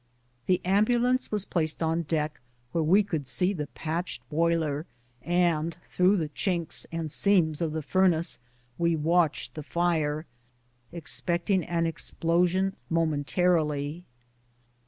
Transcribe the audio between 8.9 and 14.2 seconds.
watched the fire, expecting an explosion momentarily.